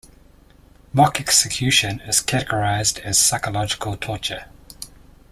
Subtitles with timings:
[0.93, 4.47] Mock execution is categorized as psychological torture.